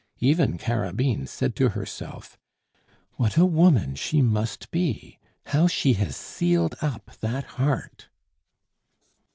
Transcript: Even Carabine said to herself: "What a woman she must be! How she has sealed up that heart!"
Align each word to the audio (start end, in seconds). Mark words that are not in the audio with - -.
Even 0.17 0.57
Carabine 0.57 1.27
said 1.27 1.55
to 1.57 1.69
herself: 1.69 2.35
"What 3.17 3.37
a 3.37 3.45
woman 3.45 3.93
she 3.93 4.19
must 4.19 4.71
be! 4.71 5.19
How 5.45 5.67
she 5.67 5.93
has 5.93 6.15
sealed 6.15 6.73
up 6.81 7.11
that 7.21 7.43
heart!" 7.61 8.09